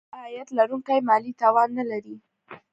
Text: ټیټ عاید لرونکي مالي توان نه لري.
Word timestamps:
ټیټ 0.03 0.13
عاید 0.19 0.47
لرونکي 0.57 0.97
مالي 1.07 1.31
توان 1.41 1.69
نه 1.77 1.83
لري. 1.91 2.15